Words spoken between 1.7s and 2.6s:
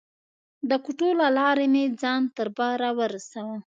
مې ځان تر